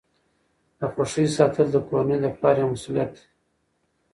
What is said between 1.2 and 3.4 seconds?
ساتل د کورنۍ د پلار یوه مسؤلیت ده.